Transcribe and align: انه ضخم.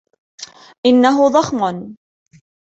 انه 0.87 1.27
ضخم. 1.29 1.95